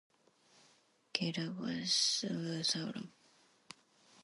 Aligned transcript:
Cater 1.13 1.51
was 1.51 2.25
Lutheran. 2.27 3.11